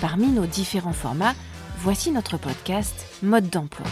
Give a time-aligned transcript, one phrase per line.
[0.00, 1.34] Parmi nos différents formats,
[1.78, 3.86] voici notre podcast Mode d'emploi.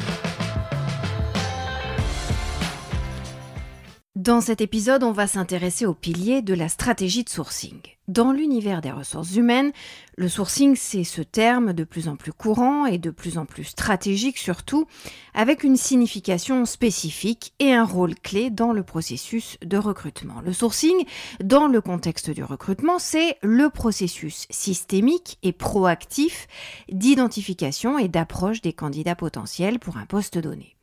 [4.23, 7.81] Dans cet épisode, on va s'intéresser aux piliers de la stratégie de sourcing.
[8.07, 9.73] Dans l'univers des ressources humaines,
[10.17, 13.65] le sourcing, c'est ce terme de plus en plus courant et de plus en plus
[13.65, 14.87] stratégique surtout,
[15.35, 20.41] avec une signification spécifique et un rôle clé dans le processus de recrutement.
[20.41, 21.05] Le sourcing,
[21.43, 26.47] dans le contexte du recrutement, c'est le processus systémique et proactif
[26.93, 30.77] d'identification et d'approche des candidats potentiels pour un poste donné.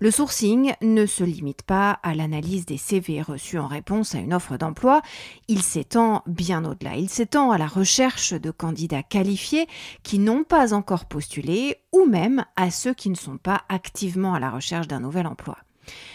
[0.00, 4.34] Le sourcing ne se limite pas à l'analyse des CV reçus en réponse à une
[4.34, 5.00] offre d'emploi,
[5.46, 6.96] il s'étend bien au-delà.
[6.96, 9.68] Il s'étend à la recherche de candidats qualifiés
[10.02, 14.40] qui n'ont pas encore postulé ou même à ceux qui ne sont pas activement à
[14.40, 15.56] la recherche d'un nouvel emploi.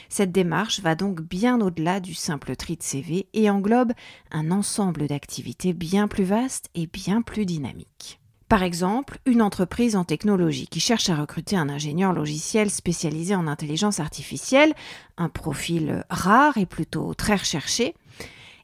[0.10, 3.94] Cette démarche va donc bien au-delà du simple tri de CV et englobe
[4.32, 8.20] un ensemble d'activités bien plus vastes et bien plus dynamiques.
[8.50, 13.45] Par exemple, une entreprise en technologie qui cherche à recruter un ingénieur logiciel spécialisé en
[13.45, 14.73] intelligence artificielle,
[15.17, 17.94] un profil rare et plutôt très recherché,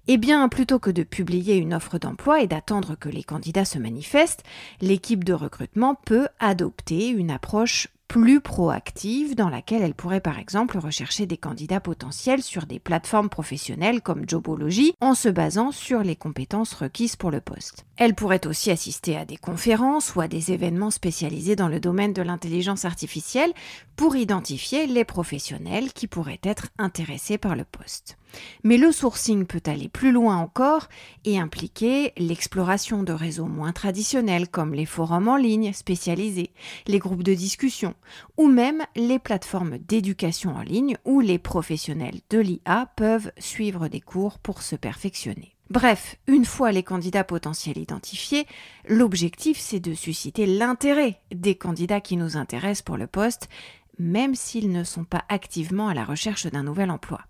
[0.07, 3.77] eh bien, plutôt que de publier une offre d'emploi et d'attendre que les candidats se
[3.77, 4.43] manifestent,
[4.81, 10.77] l'équipe de recrutement peut adopter une approche plus proactive dans laquelle elle pourrait par exemple
[10.77, 16.15] rechercher des candidats potentiels sur des plateformes professionnelles comme Jobology en se basant sur les
[16.15, 17.87] compétences requises pour le poste.
[17.97, 22.13] Elle pourrait aussi assister à des conférences ou à des événements spécialisés dans le domaine
[22.13, 23.51] de l'intelligence artificielle
[23.95, 28.19] pour identifier les professionnels qui pourraient être intéressés par le poste.
[28.63, 30.87] Mais le sourcing peut aller plus loin encore
[31.25, 36.51] et impliquer l'exploration de réseaux moins traditionnels comme les forums en ligne spécialisés,
[36.87, 37.93] les groupes de discussion
[38.37, 44.01] ou même les plateformes d'éducation en ligne où les professionnels de l'IA peuvent suivre des
[44.01, 45.55] cours pour se perfectionner.
[45.69, 48.45] Bref, une fois les candidats potentiels identifiés,
[48.87, 53.49] l'objectif c'est de susciter l'intérêt des candidats qui nous intéressent pour le poste,
[53.97, 57.21] même s'ils ne sont pas activement à la recherche d'un nouvel emploi.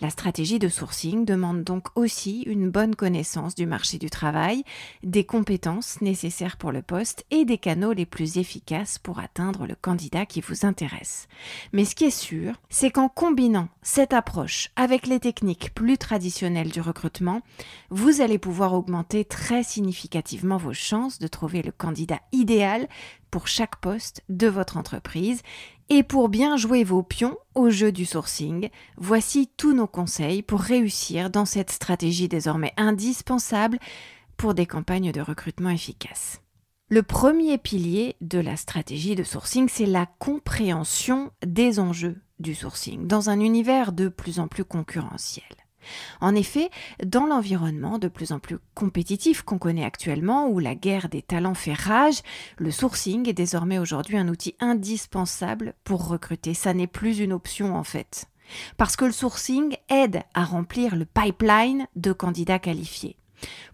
[0.00, 4.64] La stratégie de sourcing demande donc aussi une bonne connaissance du marché du travail,
[5.02, 9.74] des compétences nécessaires pour le poste et des canaux les plus efficaces pour atteindre le
[9.74, 11.28] candidat qui vous intéresse.
[11.74, 16.70] Mais ce qui est sûr, c'est qu'en combinant cette approche avec les techniques plus traditionnelles
[16.70, 17.42] du recrutement,
[17.90, 22.88] vous allez pouvoir augmenter très significativement vos chances de trouver le candidat idéal
[23.30, 25.42] pour chaque poste de votre entreprise.
[25.92, 30.60] Et pour bien jouer vos pions au jeu du sourcing, voici tous nos conseils pour
[30.60, 33.80] réussir dans cette stratégie désormais indispensable
[34.36, 36.40] pour des campagnes de recrutement efficaces.
[36.90, 43.08] Le premier pilier de la stratégie de sourcing, c'est la compréhension des enjeux du sourcing
[43.08, 45.44] dans un univers de plus en plus concurrentiel.
[46.20, 46.70] En effet,
[47.04, 51.54] dans l'environnement de plus en plus compétitif qu'on connaît actuellement, où la guerre des talents
[51.54, 52.22] fait rage,
[52.58, 56.54] le sourcing est désormais aujourd'hui un outil indispensable pour recruter.
[56.54, 58.26] Ça n'est plus une option en fait.
[58.76, 63.16] Parce que le sourcing aide à remplir le pipeline de candidats qualifiés.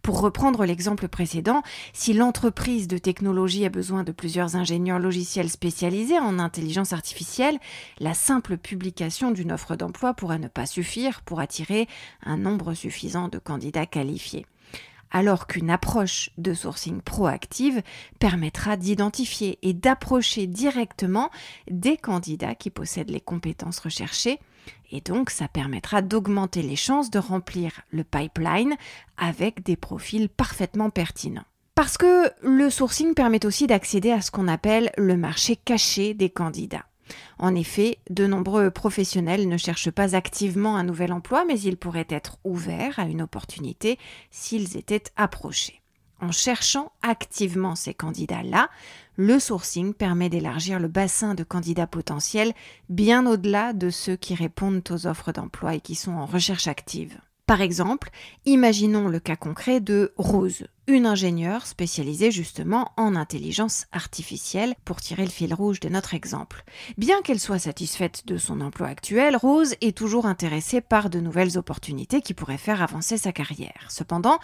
[0.03, 1.63] Pour reprendre l'exemple précédent,
[1.93, 7.59] si l'entreprise de technologie a besoin de plusieurs ingénieurs logiciels spécialisés en intelligence artificielle,
[7.99, 11.89] la simple publication d'une offre d'emploi pourrait ne pas suffire pour attirer
[12.25, 14.47] un nombre suffisant de candidats qualifiés.
[15.11, 17.83] Alors qu'une approche de sourcing proactive
[18.19, 21.31] permettra d'identifier et d'approcher directement
[21.71, 24.41] des candidats qui possèdent les compétences recherchées
[24.91, 28.77] et donc, ça permettra d'augmenter les chances de remplir le pipeline
[29.17, 31.45] avec des profils parfaitement pertinents.
[31.75, 36.31] Parce que le sourcing permet aussi d'accéder à ce qu'on appelle le marché caché des
[36.31, 36.87] candidats.
[37.39, 42.07] En effet, de nombreux professionnels ne cherchent pas activement un nouvel emploi, mais ils pourraient
[42.09, 43.99] être ouverts à une opportunité
[44.31, 45.83] s'ils étaient approchés.
[46.21, 48.71] En cherchant activement ces candidats-là,
[49.17, 52.53] le sourcing permet d'élargir le bassin de candidats potentiels
[52.89, 57.19] bien au-delà de ceux qui répondent aux offres d'emploi et qui sont en recherche active.
[57.47, 58.11] Par exemple,
[58.45, 65.25] imaginons le cas concret de Rose, une ingénieure spécialisée justement en intelligence artificielle, pour tirer
[65.25, 66.65] le fil rouge de notre exemple.
[66.97, 71.59] Bien qu'elle soit satisfaite de son emploi actuel, Rose est toujours intéressée par de nouvelles
[71.59, 73.87] opportunités qui pourraient faire avancer sa carrière.
[73.89, 74.39] Cependant,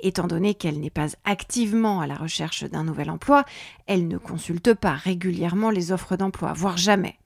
[0.00, 3.44] étant donné qu'elle n'est pas activement à la recherche d'un nouvel emploi,
[3.86, 7.18] elle ne consulte pas régulièrement les offres d'emploi, voire jamais.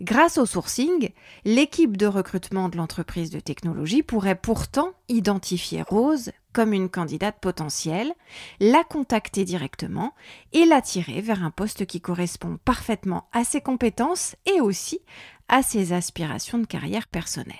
[0.00, 1.10] Grâce au sourcing,
[1.44, 6.32] l'équipe de recrutement de l'entreprise de technologie pourrait pourtant identifier Rose
[6.64, 8.12] une candidate potentielle,
[8.60, 10.14] la contacter directement
[10.52, 15.00] et l'attirer vers un poste qui correspond parfaitement à ses compétences et aussi
[15.48, 17.56] à ses aspirations de carrière personnelle.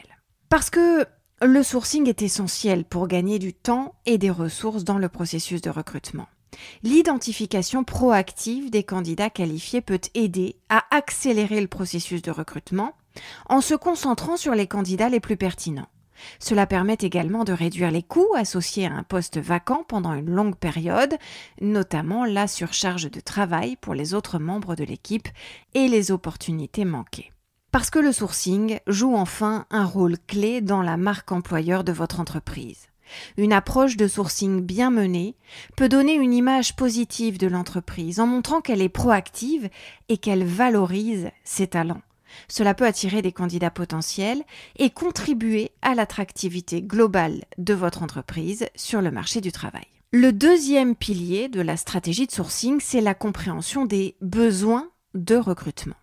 [0.48, 1.06] Parce que
[1.40, 5.70] le sourcing est essentiel pour gagner du temps et des ressources dans le processus de
[5.70, 6.26] recrutement.
[6.82, 12.94] L'identification proactive des candidats qualifiés peut aider à accélérer le processus de recrutement
[13.48, 15.88] en se concentrant sur les candidats les plus pertinents.
[16.38, 20.56] Cela permet également de réduire les coûts associés à un poste vacant pendant une longue
[20.56, 21.16] période,
[21.60, 25.28] notamment la surcharge de travail pour les autres membres de l'équipe
[25.74, 27.32] et les opportunités manquées.
[27.70, 32.18] Parce que le sourcing joue enfin un rôle clé dans la marque employeur de votre
[32.18, 32.88] entreprise.
[33.36, 35.34] Une approche de sourcing bien menée
[35.76, 39.68] peut donner une image positive de l'entreprise en montrant qu'elle est proactive
[40.08, 42.02] et qu'elle valorise ses talents.
[42.48, 44.42] Cela peut attirer des candidats potentiels
[44.76, 49.86] et contribuer à l'attractivité globale de votre entreprise sur le marché du travail.
[50.12, 55.96] Le deuxième pilier de la stratégie de sourcing, c'est la compréhension des besoins de recrutement.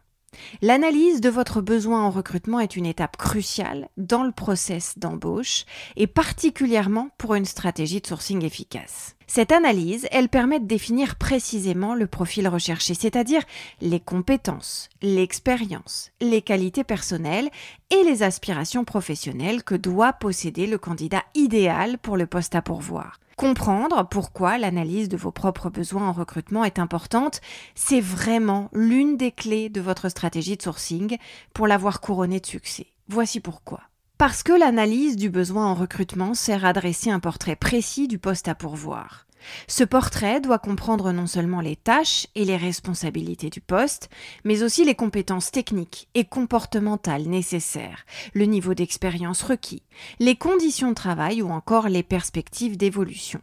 [0.61, 5.65] L'analyse de votre besoin en recrutement est une étape cruciale dans le process d'embauche
[5.95, 9.14] et particulièrement pour une stratégie de sourcing efficace.
[9.27, 13.41] Cette analyse, elle permet de définir précisément le profil recherché, c'est-à-dire
[13.81, 17.49] les compétences, l'expérience, les qualités personnelles
[17.89, 23.19] et les aspirations professionnelles que doit posséder le candidat idéal pour le poste à pourvoir.
[23.35, 27.41] Comprendre pourquoi l'analyse de vos propres besoins en recrutement est importante,
[27.73, 31.17] c'est vraiment l'une des clés de votre stratégie de sourcing
[31.53, 32.87] pour l'avoir couronnée de succès.
[33.09, 33.81] Voici pourquoi.
[34.17, 38.47] Parce que l'analyse du besoin en recrutement sert à dresser un portrait précis du poste
[38.47, 39.25] à pourvoir.
[39.67, 44.09] Ce portrait doit comprendre non seulement les tâches et les responsabilités du poste,
[44.45, 49.83] mais aussi les compétences techniques et comportementales nécessaires, le niveau d'expérience requis,
[50.19, 53.41] les conditions de travail ou encore les perspectives d'évolution.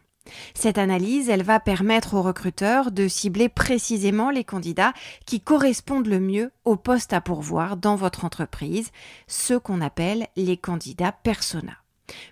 [0.54, 4.92] Cette analyse, elle va permettre aux recruteurs de cibler précisément les candidats
[5.26, 8.90] qui correspondent le mieux au poste à pourvoir dans votre entreprise,
[9.26, 11.81] ceux qu'on appelle les candidats persona.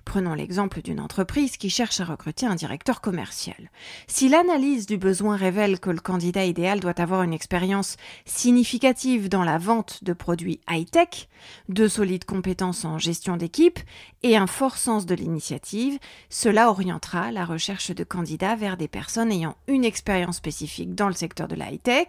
[0.04, 3.70] Prenons l'exemple d'une entreprise qui cherche à recruter un directeur commercial.
[4.06, 9.44] Si l'analyse du besoin révèle que le candidat idéal doit avoir une expérience significative dans
[9.44, 11.28] la vente de produits high-tech,
[11.68, 13.78] de solides compétences en gestion d'équipe
[14.22, 15.98] et un fort sens de l'initiative,
[16.28, 21.14] cela orientera la recherche de candidats vers des personnes ayant une expérience spécifique dans le
[21.14, 22.08] secteur de la high-tech,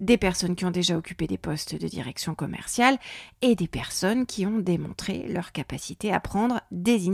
[0.00, 2.98] des personnes qui ont déjà occupé des postes de direction commerciale
[3.40, 7.11] et des personnes qui ont démontré leur capacité à prendre des initiatives.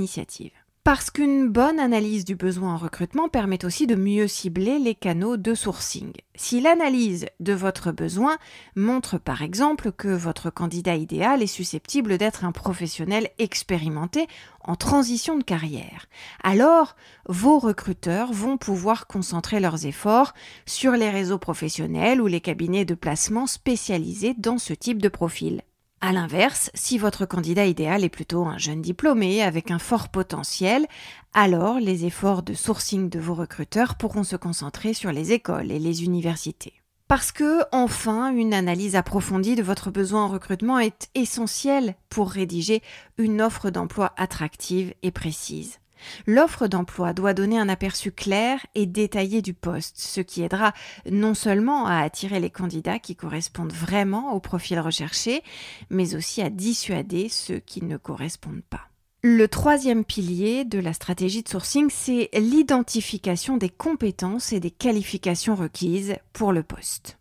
[0.89, 5.37] Parce qu'une bonne analyse du besoin en recrutement permet aussi de mieux cibler les canaux
[5.37, 6.15] de sourcing.
[6.35, 8.39] Si l'analyse de votre besoin
[8.75, 14.29] montre par exemple que votre candidat idéal est susceptible d'être un professionnel expérimenté
[14.61, 16.07] en transition de carrière,
[16.43, 16.97] alors
[17.29, 20.33] vos recruteurs vont pouvoir concentrer leurs efforts
[20.65, 25.61] sur les réseaux professionnels ou les cabinets de placement spécialisés dans ce type de profil.
[26.01, 30.87] A l'inverse, si votre candidat idéal est plutôt un jeune diplômé avec un fort potentiel,
[31.35, 35.81] alors les efforts de sourcing de vos recruteurs pourront se concentrer sur les écoles et
[35.81, 36.75] les universités.
[37.09, 42.81] Parce que, enfin, une analyse approfondie de votre besoin en recrutement est essentielle pour rédiger
[43.17, 45.81] une offre d'emploi attractive et précise.
[46.27, 50.73] L'offre d'emploi doit donner un aperçu clair et détaillé du poste, ce qui aidera
[51.11, 55.43] non seulement à attirer les candidats qui correspondent vraiment au profil recherché,
[55.91, 58.89] mais aussi à dissuader ceux qui ne correspondent pas.
[59.23, 65.57] Le troisième pilier de la stratégie de sourcing, c'est l'identification des compétences et des qualifications
[65.57, 67.18] requises pour le poste.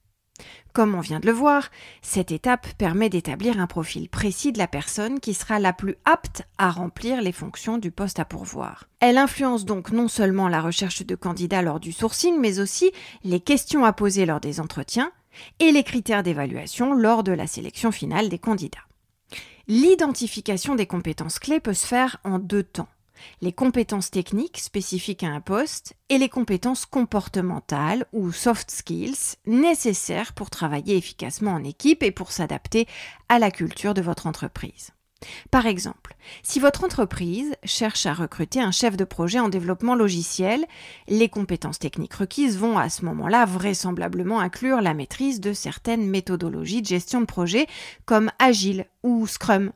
[0.73, 1.69] Comme on vient de le voir,
[2.01, 6.43] cette étape permet d'établir un profil précis de la personne qui sera la plus apte
[6.57, 8.87] à remplir les fonctions du poste à pourvoir.
[8.99, 12.91] Elle influence donc non seulement la recherche de candidats lors du sourcing, mais aussi
[13.23, 15.11] les questions à poser lors des entretiens
[15.59, 18.77] et les critères d'évaluation lors de la sélection finale des candidats.
[19.67, 22.87] L'identification des compétences clés peut se faire en deux temps
[23.41, 30.33] les compétences techniques spécifiques à un poste et les compétences comportementales ou soft skills nécessaires
[30.33, 32.87] pour travailler efficacement en équipe et pour s'adapter
[33.29, 34.91] à la culture de votre entreprise.
[35.49, 40.65] Par exemple, si votre entreprise cherche à recruter un chef de projet en développement logiciel,
[41.07, 46.81] les compétences techniques requises vont à ce moment-là vraisemblablement inclure la maîtrise de certaines méthodologies
[46.81, 47.67] de gestion de projet
[48.05, 49.71] comme Agile ou Scrum,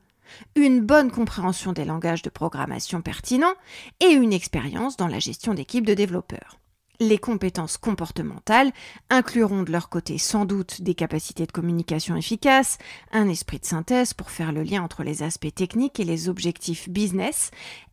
[0.56, 3.54] une bonne compréhension des langages de programmation pertinents
[4.00, 6.58] et une expérience dans la gestion d'équipes de développeurs.
[7.00, 8.72] Les compétences comportementales
[9.10, 12.78] incluront de leur côté sans doute des capacités de communication efficaces,
[13.12, 16.90] un esprit de synthèse pour faire le lien entre les aspects techniques et les objectifs
[16.90, 17.50] business,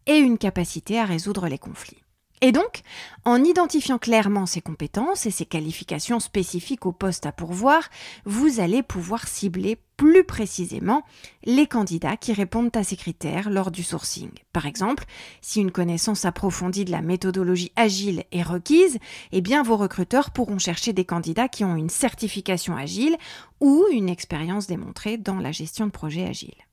[0.07, 2.02] et une capacité à résoudre les conflits.
[2.40, 2.83] Et donc,
[3.25, 7.88] en identifiant clairement ces compétences et ces qualifications spécifiques au poste à pourvoir,
[8.25, 11.02] vous allez pouvoir cibler plus précisément
[11.45, 14.30] les candidats qui répondent à ces critères lors du sourcing.
[14.52, 15.04] Par exemple,
[15.42, 18.99] si une connaissance approfondie de la méthodologie agile est requise,
[19.33, 23.16] eh bien vos recruteurs pourront chercher des candidats qui ont une certification agile
[23.61, 26.68] ou une expérience démontrée dans la gestion de projets agiles.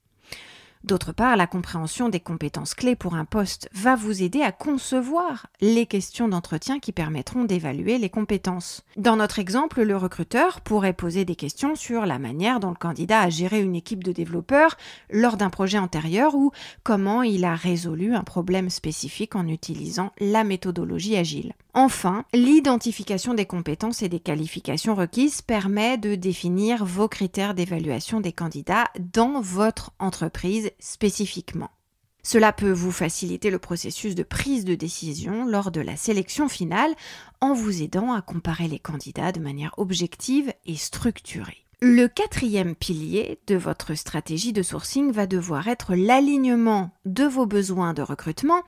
[0.85, 5.47] D'autre part, la compréhension des compétences clés pour un poste va vous aider à concevoir
[5.59, 8.83] les questions d'entretien qui permettront d'évaluer les compétences.
[8.95, 13.21] Dans notre exemple, le recruteur pourrait poser des questions sur la manière dont le candidat
[13.21, 14.77] a géré une équipe de développeurs
[15.09, 16.51] lors d'un projet antérieur ou
[16.83, 21.53] comment il a résolu un problème spécifique en utilisant la méthodologie agile.
[21.77, 28.31] Enfin, l'identification des compétences et des qualifications requises permet de définir vos critères d'évaluation des
[28.31, 31.71] candidats dans votre entreprise spécifiquement.
[32.23, 36.95] Cela peut vous faciliter le processus de prise de décision lors de la sélection finale
[37.39, 41.65] en vous aidant à comparer les candidats de manière objective et structurée.
[41.81, 47.93] Le quatrième pilier de votre stratégie de sourcing va devoir être l'alignement de vos besoins
[47.93, 48.63] de recrutement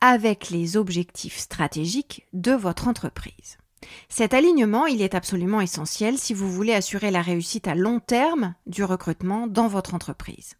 [0.00, 3.58] avec les objectifs stratégiques de votre entreprise.
[4.08, 8.54] Cet alignement, il est absolument essentiel si vous voulez assurer la réussite à long terme
[8.66, 10.54] du recrutement dans votre entreprise.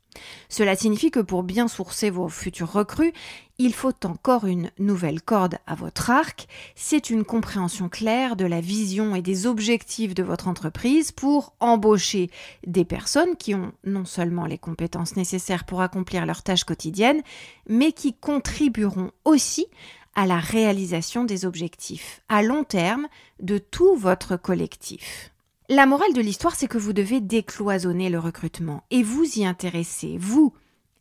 [0.48, 3.12] Cela signifie que pour bien sourcer vos futurs recrues,
[3.58, 8.60] il faut encore une nouvelle corde à votre arc, c'est une compréhension claire de la
[8.60, 12.30] vision et des objectifs de votre entreprise pour embaucher
[12.66, 17.22] des personnes qui ont non seulement les compétences nécessaires pour accomplir leurs tâches quotidiennes,
[17.68, 19.66] mais qui contribueront aussi
[20.14, 23.08] à la réalisation des objectifs à long terme
[23.40, 25.31] de tout votre collectif.
[25.74, 30.18] La morale de l'histoire, c'est que vous devez décloisonner le recrutement et vous y intéresser,
[30.20, 30.52] vous,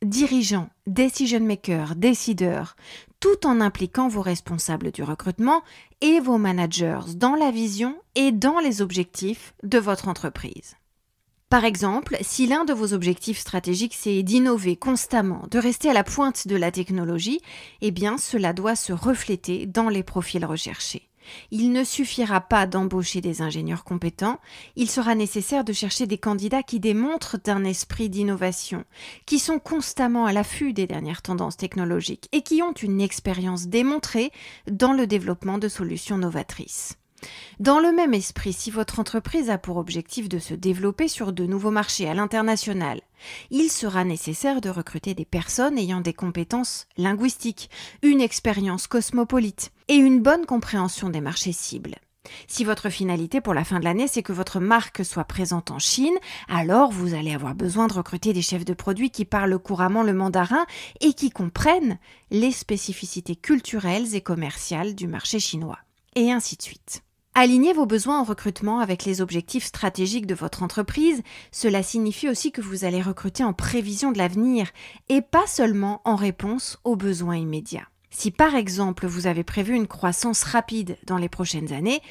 [0.01, 2.77] dirigeants, decision makers, décideurs,
[3.19, 5.61] tout en impliquant vos responsables du recrutement
[5.99, 10.77] et vos managers dans la vision et dans les objectifs de votre entreprise.
[11.49, 16.05] Par exemple, si l'un de vos objectifs stratégiques c'est d'innover constamment, de rester à la
[16.05, 17.41] pointe de la technologie,
[17.81, 21.10] eh bien cela doit se refléter dans les profils recherchés.
[21.51, 24.39] Il ne suffira pas d'embaucher des ingénieurs compétents,
[24.75, 28.85] il sera nécessaire de chercher des candidats qui démontrent un esprit d'innovation,
[29.25, 34.31] qui sont constamment à l'affût des dernières tendances technologiques et qui ont une expérience démontrée
[34.69, 37.00] dans le développement de solutions novatrices.
[37.59, 41.45] Dans le même esprit, si votre entreprise a pour objectif de se développer sur de
[41.45, 43.01] nouveaux marchés à l'international,
[43.51, 47.69] il sera nécessaire de recruter des personnes ayant des compétences linguistiques,
[48.01, 51.95] une expérience cosmopolite et une bonne compréhension des marchés cibles.
[52.47, 55.79] Si votre finalité pour la fin de l'année, c'est que votre marque soit présente en
[55.79, 60.03] Chine, alors vous allez avoir besoin de recruter des chefs de produits qui parlent couramment
[60.03, 60.65] le mandarin
[60.99, 61.97] et qui comprennent
[62.29, 65.79] les spécificités culturelles et commerciales du marché chinois.
[66.15, 67.03] Et ainsi de suite.
[67.33, 71.23] Alignez vos besoins en recrutement avec les objectifs stratégiques de votre entreprise.
[71.53, 74.69] Cela signifie aussi que vous allez recruter en prévision de l'avenir
[75.07, 77.87] et pas seulement en réponse aux besoins immédiats.
[78.09, 82.01] Si par exemple vous avez prévu une croissance rapide dans les prochaines années,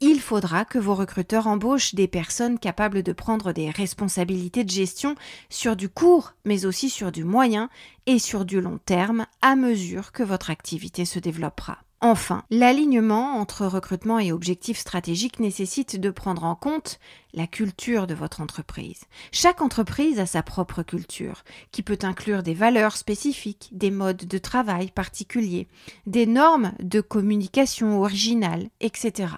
[0.00, 5.14] il faudra que vos recruteurs embauchent des personnes capables de prendre des responsabilités de gestion
[5.50, 7.68] sur du court, mais aussi sur du moyen
[8.06, 11.76] et sur du long terme à mesure que votre activité se développera.
[12.02, 16.98] Enfin, l'alignement entre recrutement et objectifs stratégiques nécessite de prendre en compte
[17.34, 19.02] la culture de votre entreprise.
[19.32, 24.38] Chaque entreprise a sa propre culture, qui peut inclure des valeurs spécifiques, des modes de
[24.38, 25.68] travail particuliers,
[26.06, 29.34] des normes de communication originales, etc.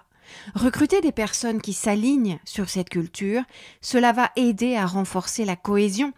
[0.55, 3.43] Recruter des personnes qui s'alignent sur cette culture,
[3.81, 6.13] cela va aider à renforcer la cohésion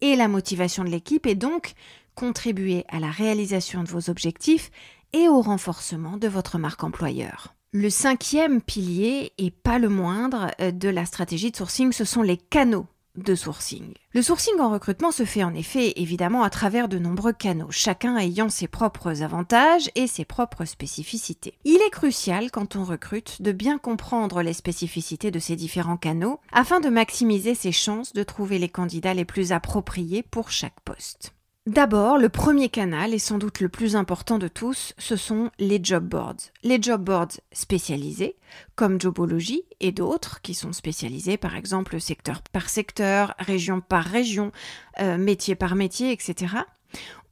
[0.00, 1.74] et la motivation de l'équipe et donc
[2.14, 4.70] contribuer à la réalisation de vos objectifs
[5.12, 7.54] et au renforcement de votre marque employeur.
[7.72, 12.22] Le cinquième pilier, et pas le moindre, euh, de la stratégie de sourcing, ce sont
[12.22, 12.86] les canaux
[13.16, 13.94] de sourcing.
[14.12, 18.16] Le sourcing en recrutement se fait en effet évidemment à travers de nombreux canaux, chacun
[18.16, 21.54] ayant ses propres avantages et ses propres spécificités.
[21.64, 26.40] Il est crucial quand on recrute de bien comprendre les spécificités de ces différents canaux
[26.52, 31.32] afin de maximiser ses chances de trouver les candidats les plus appropriés pour chaque poste.
[31.66, 35.78] D'abord, le premier canal, et sans doute le plus important de tous, ce sont les
[35.82, 36.50] job boards.
[36.62, 38.36] Les job boards spécialisés,
[38.76, 44.52] comme Jobology et d'autres, qui sont spécialisés par exemple secteur par secteur, région par région,
[45.00, 46.54] euh, métier par métier, etc.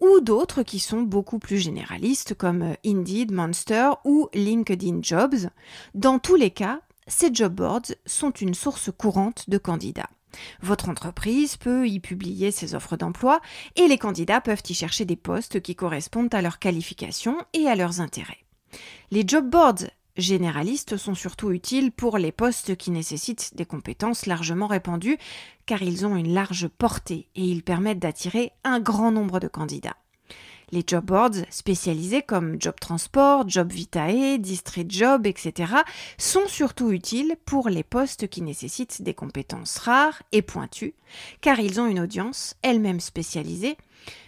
[0.03, 5.49] Ou d'autres qui sont beaucoup plus généralistes, comme euh, Indeed, Monster ou LinkedIn Jobs.
[5.95, 10.11] Dans tous les cas, ces job boards sont une source courante de candidats.
[10.63, 13.41] Votre entreprise peut y publier ses offres d'emploi
[13.77, 17.77] et les candidats peuvent y chercher des postes qui correspondent à leurs qualifications et à
[17.77, 18.45] leurs intérêts.
[19.11, 24.67] Les job boards généralistes sont surtout utiles pour les postes qui nécessitent des compétences largement
[24.67, 25.19] répandues
[25.65, 29.97] car ils ont une large portée et ils permettent d'attirer un grand nombre de candidats.
[30.71, 35.73] Les job boards spécialisés comme Job Transport, Job Vitae, District Job, etc.
[36.19, 40.95] sont surtout utiles pour les postes qui nécessitent des compétences rares et pointues,
[41.41, 43.79] car ils ont une audience elle-même spécialisée,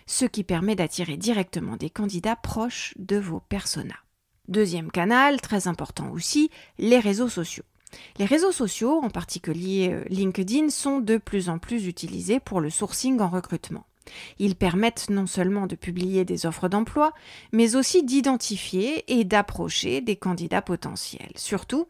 [0.06, 4.00] ce qui permet d'attirer directement des candidats proches de vos personas.
[4.48, 7.64] Deuxième canal, très important aussi, les réseaux sociaux.
[8.18, 12.70] Les réseaux sociaux, en particulier euh, LinkedIn, sont de plus en plus utilisés pour le
[12.70, 13.84] sourcing en recrutement.
[14.38, 17.12] Ils permettent non seulement de publier des offres d'emploi,
[17.52, 21.32] mais aussi d'identifier et d'approcher des candidats potentiels.
[21.36, 21.86] Surtout,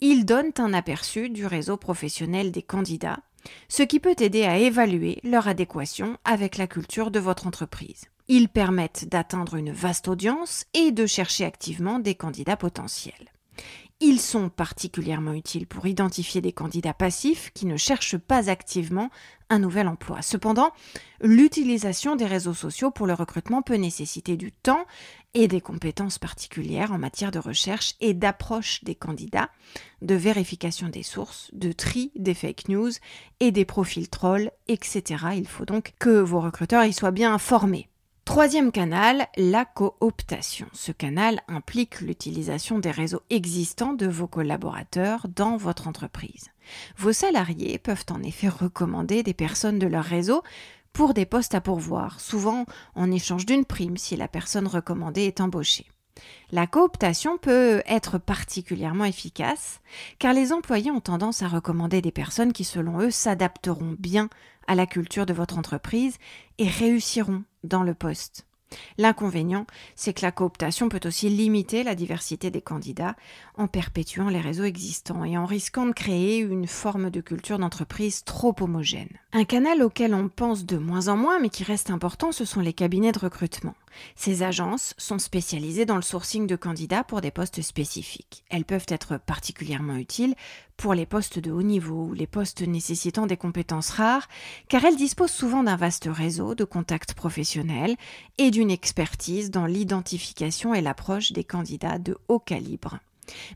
[0.00, 3.20] ils donnent un aperçu du réseau professionnel des candidats,
[3.68, 8.06] ce qui peut aider à évaluer leur adéquation avec la culture de votre entreprise.
[8.28, 13.32] Ils permettent d'atteindre une vaste audience et de chercher activement des candidats potentiels.
[14.00, 19.10] Ils sont particulièrement utiles pour identifier des candidats passifs qui ne cherchent pas activement
[19.50, 20.22] un nouvel emploi.
[20.22, 20.70] Cependant,
[21.20, 24.84] l'utilisation des réseaux sociaux pour le recrutement peut nécessiter du temps
[25.34, 29.50] et des compétences particulières en matière de recherche et d'approche des candidats,
[30.00, 32.92] de vérification des sources, de tri des fake news
[33.40, 35.24] et des profils trolls, etc.
[35.34, 37.88] Il faut donc que vos recruteurs y soient bien informés.
[38.28, 40.66] Troisième canal, la cooptation.
[40.74, 46.48] Ce canal implique l'utilisation des réseaux existants de vos collaborateurs dans votre entreprise.
[46.98, 50.42] Vos salariés peuvent en effet recommander des personnes de leur réseau
[50.92, 55.40] pour des postes à pourvoir, souvent en échange d'une prime si la personne recommandée est
[55.40, 55.86] embauchée.
[56.50, 59.80] La cooptation peut être particulièrement efficace
[60.18, 64.28] car les employés ont tendance à recommander des personnes qui selon eux s'adapteront bien
[64.66, 66.18] à la culture de votre entreprise
[66.58, 68.44] et réussiront dans le poste.
[68.98, 69.66] L'inconvénient,
[69.96, 73.16] c'est que la cooptation peut aussi limiter la diversité des candidats
[73.58, 78.24] en perpétuant les réseaux existants et en risquant de créer une forme de culture d'entreprise
[78.24, 79.10] trop homogène.
[79.32, 82.60] Un canal auquel on pense de moins en moins mais qui reste important, ce sont
[82.60, 83.74] les cabinets de recrutement.
[84.14, 88.44] Ces agences sont spécialisées dans le sourcing de candidats pour des postes spécifiques.
[88.48, 90.34] Elles peuvent être particulièrement utiles
[90.76, 94.28] pour les postes de haut niveau ou les postes nécessitant des compétences rares,
[94.68, 97.96] car elles disposent souvent d'un vaste réseau de contacts professionnels
[98.38, 103.00] et d'une expertise dans l'identification et l'approche des candidats de haut calibre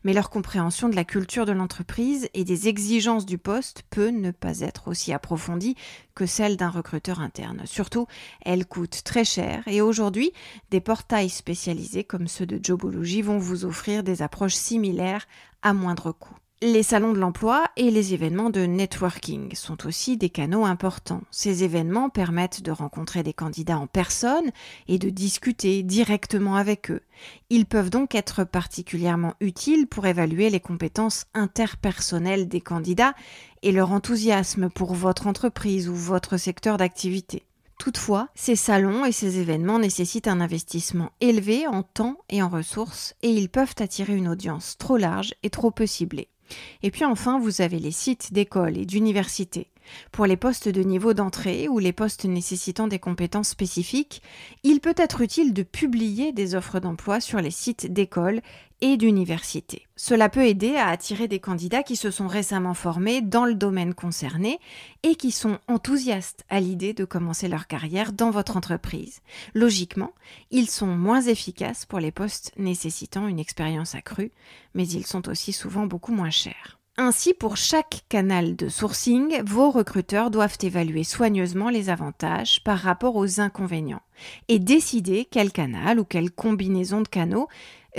[0.03, 4.31] mais leur compréhension de la culture de l'entreprise et des exigences du poste peut ne
[4.31, 5.75] pas être aussi approfondie
[6.15, 7.61] que celle d'un recruteur interne.
[7.65, 8.07] Surtout,
[8.41, 10.31] elle coûte très cher et aujourd'hui,
[10.71, 15.27] des portails spécialisés comme ceux de Jobology vont vous offrir des approches similaires
[15.61, 16.35] à moindre coût.
[16.65, 21.23] Les salons de l'emploi et les événements de networking sont aussi des canaux importants.
[21.29, 24.49] Ces événements permettent de rencontrer des candidats en personne
[24.87, 27.01] et de discuter directement avec eux.
[27.49, 33.13] Ils peuvent donc être particulièrement utiles pour évaluer les compétences interpersonnelles des candidats
[33.61, 37.43] et leur enthousiasme pour votre entreprise ou votre secteur d'activité.
[37.77, 43.15] Toutefois, ces salons et ces événements nécessitent un investissement élevé en temps et en ressources
[43.21, 46.29] et ils peuvent attirer une audience trop large et trop peu ciblée.
[46.81, 49.67] Et puis enfin, vous avez les sites d'écoles et d'universités.
[50.11, 54.21] Pour les postes de niveau d'entrée ou les postes nécessitant des compétences spécifiques,
[54.63, 58.41] il peut être utile de publier des offres d'emploi sur les sites d'écoles
[58.81, 59.87] et d'universités.
[59.95, 63.93] Cela peut aider à attirer des candidats qui se sont récemment formés dans le domaine
[63.93, 64.59] concerné
[65.03, 69.21] et qui sont enthousiastes à l'idée de commencer leur carrière dans votre entreprise.
[69.53, 70.11] Logiquement,
[70.51, 74.31] ils sont moins efficaces pour les postes nécessitant une expérience accrue,
[74.73, 76.77] mais ils sont aussi souvent beaucoup moins chers.
[76.95, 83.15] Ainsi, pour chaque canal de sourcing, vos recruteurs doivent évaluer soigneusement les avantages par rapport
[83.15, 84.03] aux inconvénients
[84.47, 87.47] et décider quel canal ou quelle combinaison de canaux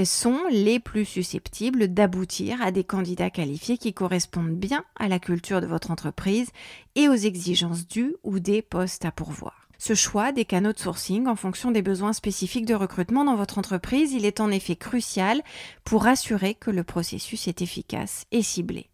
[0.05, 5.61] sont les plus susceptibles d'aboutir à des candidats qualifiés qui correspondent bien à la culture
[5.61, 6.51] de votre entreprise
[6.95, 9.64] et aux exigences du ou des postes à pourvoir.
[9.87, 13.59] Ce choix des canaux de sourcing en fonction des besoins spécifiques de recrutement dans votre
[13.59, 15.43] entreprise, il est en effet crucial
[15.85, 18.89] pour assurer que le processus est efficace et ciblé.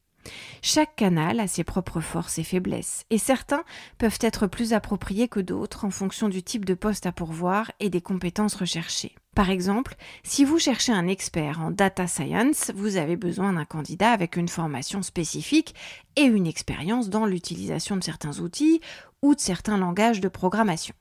[0.63, 3.63] Chaque canal a ses propres forces et faiblesses, et certains
[3.99, 7.89] peuvent être plus appropriés que d'autres en fonction du type de poste à pourvoir et
[7.89, 9.15] des compétences recherchées.
[9.37, 14.11] Par exemple, si vous cherchez un expert en data science, vous avez besoin d'un candidat
[14.11, 15.77] avec une formation spécifique
[16.17, 18.81] et une expérience dans l'utilisation de certains outils
[19.23, 20.95] ou de certains langages de programmation.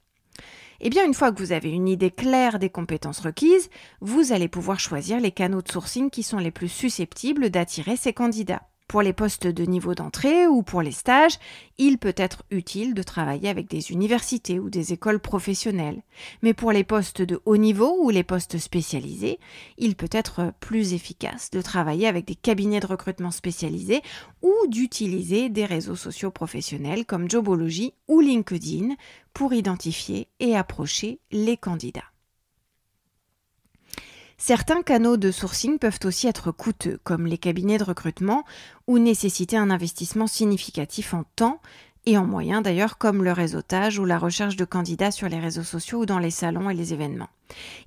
[0.81, 4.47] Eh bien, une fois que vous avez une idée claire des compétences requises, vous allez
[4.47, 8.68] pouvoir choisir les canaux de sourcing qui sont les plus susceptibles d'attirer ces candidats.
[8.89, 11.37] Pour les postes de niveau d'entrée ou pour les stages,
[11.77, 16.01] il peut être utile de travailler avec des universités ou des écoles professionnelles.
[16.41, 19.39] Mais pour les postes de haut niveau ou les postes spécialisés,
[19.77, 24.01] il peut être plus efficace de travailler avec des cabinets de recrutement spécialisés
[24.41, 28.95] ou d'utiliser des réseaux sociaux professionnels comme Jobology ou LinkedIn
[29.35, 32.09] pour identifier et approcher les candidats.
[34.41, 38.45] Certains canaux de sourcing peuvent aussi être coûteux, comme les cabinets de recrutement,
[38.87, 41.61] ou nécessiter un investissement significatif en temps
[42.05, 45.63] et en moyens d'ailleurs, comme le réseautage ou la recherche de candidats sur les réseaux
[45.63, 47.27] sociaux ou dans les salons et les événements.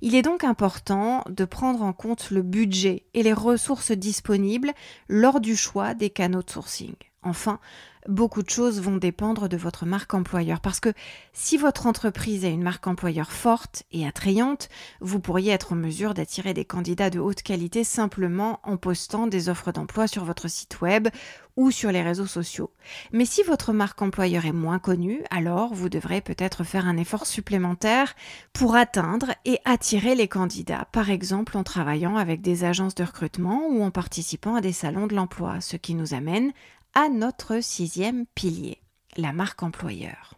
[0.01, 4.73] Il est donc important de prendre en compte le budget et les ressources disponibles
[5.09, 6.93] lors du choix des canaux de sourcing.
[7.23, 7.59] Enfin,
[8.07, 10.93] beaucoup de choses vont dépendre de votre marque employeur parce que
[11.33, 14.69] si votre entreprise a une marque employeur forte et attrayante,
[15.01, 19.49] vous pourriez être en mesure d'attirer des candidats de haute qualité simplement en postant des
[19.49, 21.07] offres d'emploi sur votre site web
[21.55, 22.71] ou sur les réseaux sociaux.
[23.11, 27.27] Mais si votre marque employeur est moins connue, alors vous devrez peut-être faire un effort
[27.27, 28.15] supplémentaire
[28.53, 33.67] pour atteindre et attirer les candidats, par exemple en travaillant avec des agences de recrutement
[33.67, 36.51] ou en participant à des salons de l'emploi, ce qui nous amène
[36.93, 38.79] à notre sixième pilier,
[39.17, 40.37] la marque employeur.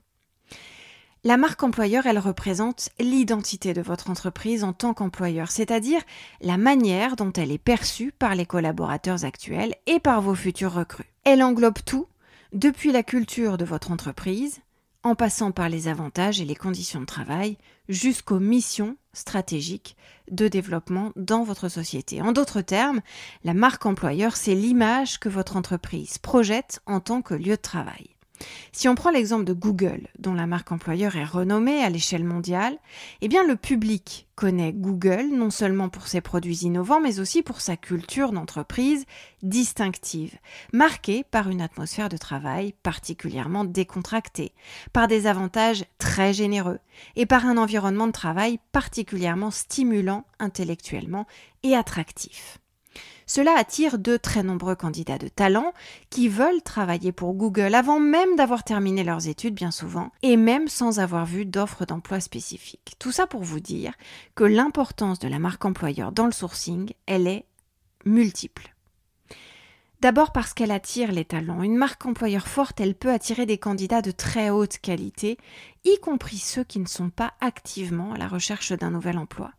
[1.25, 6.01] La marque employeur, elle représente l'identité de votre entreprise en tant qu'employeur, c'est-à-dire
[6.39, 11.11] la manière dont elle est perçue par les collaborateurs actuels et par vos futurs recrues.
[11.23, 12.07] Elle englobe tout,
[12.53, 14.61] depuis la culture de votre entreprise,
[15.05, 19.95] en passant par les avantages et les conditions de travail, jusqu'aux missions stratégiques
[20.31, 22.23] de développement dans votre société.
[22.23, 23.01] En d'autres termes,
[23.43, 28.14] la marque employeur, c'est l'image que votre entreprise projette en tant que lieu de travail.
[28.71, 32.77] Si on prend l'exemple de Google, dont la marque employeur est renommée à l'échelle mondiale,
[33.21, 37.61] eh bien le public connaît Google non seulement pour ses produits innovants, mais aussi pour
[37.61, 39.05] sa culture d'entreprise
[39.43, 40.37] distinctive,
[40.73, 44.53] marquée par une atmosphère de travail particulièrement décontractée,
[44.91, 46.79] par des avantages très généreux
[47.15, 51.27] et par un environnement de travail particulièrement stimulant intellectuellement
[51.63, 52.59] et attractif.
[53.27, 55.73] Cela attire de très nombreux candidats de talent
[56.09, 60.67] qui veulent travailler pour Google avant même d'avoir terminé leurs études bien souvent et même
[60.67, 62.95] sans avoir vu d'offres d'emploi spécifiques.
[62.99, 63.93] Tout ça pour vous dire
[64.35, 67.45] que l'importance de la marque employeur dans le sourcing, elle est
[68.05, 68.75] multiple.
[70.01, 71.63] D'abord parce qu'elle attire les talents.
[71.63, 75.37] Une marque employeur forte, elle peut attirer des candidats de très haute qualité,
[75.83, 79.51] y compris ceux qui ne sont pas activement à la recherche d'un nouvel emploi.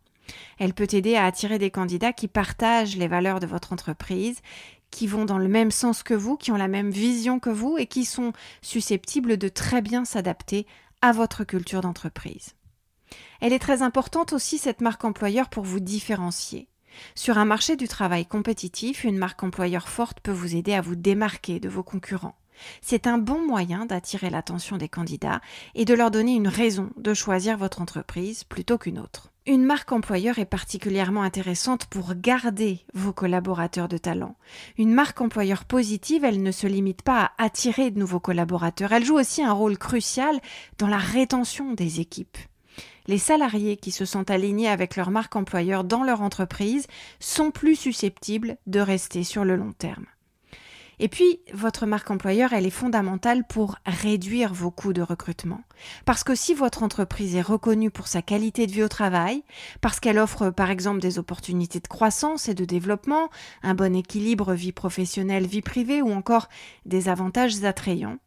[0.58, 4.40] Elle peut aider à attirer des candidats qui partagent les valeurs de votre entreprise,
[4.90, 7.76] qui vont dans le même sens que vous, qui ont la même vision que vous
[7.78, 10.66] et qui sont susceptibles de très bien s'adapter
[11.02, 12.54] à votre culture d'entreprise.
[13.40, 16.68] Elle est très importante aussi, cette marque employeur, pour vous différencier.
[17.14, 20.96] Sur un marché du travail compétitif, une marque employeur forte peut vous aider à vous
[20.96, 22.36] démarquer de vos concurrents.
[22.80, 25.42] C'est un bon moyen d'attirer l'attention des candidats
[25.74, 29.30] et de leur donner une raison de choisir votre entreprise plutôt qu'une autre.
[29.48, 34.34] Une marque employeur est particulièrement intéressante pour garder vos collaborateurs de talent.
[34.76, 39.04] Une marque employeur positive, elle ne se limite pas à attirer de nouveaux collaborateurs, elle
[39.04, 40.40] joue aussi un rôle crucial
[40.78, 42.38] dans la rétention des équipes.
[43.06, 46.88] Les salariés qui se sont alignés avec leur marque employeur dans leur entreprise
[47.20, 50.06] sont plus susceptibles de rester sur le long terme.
[50.98, 55.60] Et puis, votre marque employeur, elle est fondamentale pour réduire vos coûts de recrutement.
[56.06, 59.42] Parce que si votre entreprise est reconnue pour sa qualité de vie au travail,
[59.82, 63.28] parce qu'elle offre par exemple des opportunités de croissance et de développement,
[63.62, 66.48] un bon équilibre vie professionnelle, vie privée ou encore
[66.86, 68.18] des avantages attrayants,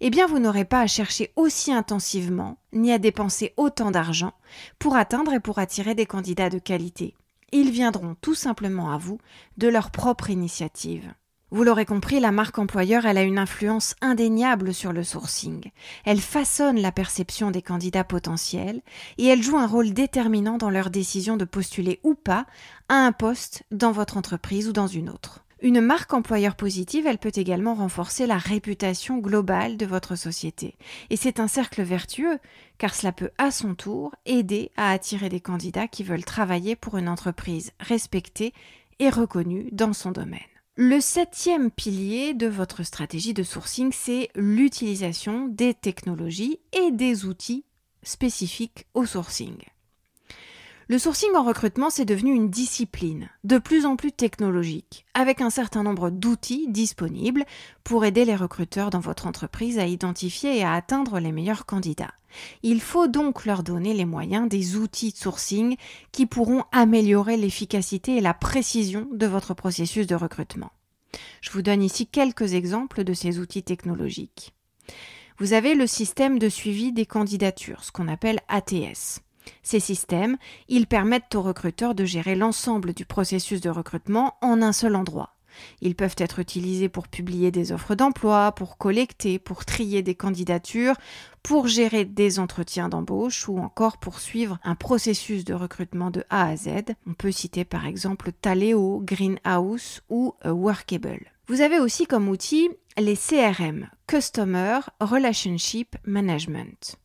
[0.00, 4.32] eh bien vous n'aurez pas à chercher aussi intensivement, ni à dépenser autant d'argent
[4.78, 7.14] pour atteindre et pour attirer des candidats de qualité.
[7.52, 9.18] Ils viendront tout simplement à vous
[9.56, 11.12] de leur propre initiative.
[11.52, 15.70] Vous l'aurez compris, la marque employeur, elle a une influence indéniable sur le sourcing.
[16.04, 18.82] Elle façonne la perception des candidats potentiels
[19.18, 22.46] et elle joue un rôle déterminant dans leur décision de postuler ou pas
[22.88, 25.44] à un poste dans votre entreprise ou dans une autre.
[25.60, 30.76] Une marque employeur positive, elle peut également renforcer la réputation globale de votre société.
[31.10, 32.38] Et c'est un cercle vertueux,
[32.78, 36.96] car cela peut à son tour aider à attirer des candidats qui veulent travailler pour
[36.96, 38.54] une entreprise respectée
[39.00, 40.38] et reconnue dans son domaine.
[40.76, 47.64] Le septième pilier de votre stratégie de sourcing, c'est l'utilisation des technologies et des outils
[48.02, 49.58] spécifiques au sourcing.
[50.90, 55.48] Le sourcing en recrutement, c'est devenu une discipline de plus en plus technologique, avec un
[55.48, 57.44] certain nombre d'outils disponibles
[57.84, 62.12] pour aider les recruteurs dans votre entreprise à identifier et à atteindre les meilleurs candidats.
[62.64, 65.76] Il faut donc leur donner les moyens des outils de sourcing
[66.10, 70.72] qui pourront améliorer l'efficacité et la précision de votre processus de recrutement.
[71.40, 74.54] Je vous donne ici quelques exemples de ces outils technologiques.
[75.38, 79.22] Vous avez le système de suivi des candidatures, ce qu'on appelle ATS.
[79.62, 80.36] Ces systèmes,
[80.68, 85.34] ils permettent aux recruteurs de gérer l'ensemble du processus de recrutement en un seul endroit.
[85.80, 90.94] Ils peuvent être utilisés pour publier des offres d'emploi, pour collecter, pour trier des candidatures,
[91.42, 96.48] pour gérer des entretiens d'embauche ou encore pour suivre un processus de recrutement de A
[96.48, 96.68] à Z.
[97.06, 101.32] On peut citer par exemple Taleo, Greenhouse ou Workable.
[101.48, 106.99] Vous avez aussi comme outil les CRM, Customer Relationship Management.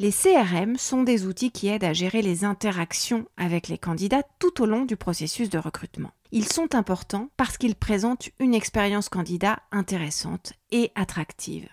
[0.00, 4.60] Les CRM sont des outils qui aident à gérer les interactions avec les candidats tout
[4.60, 6.10] au long du processus de recrutement.
[6.36, 11.68] Ils sont importants parce qu'ils présentent une expérience candidat intéressante et attractive.